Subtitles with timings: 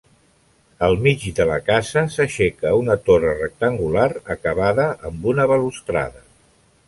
[0.85, 6.27] Al mig de la casa s'aixeca una torre rectangular acabada amb una balustrada.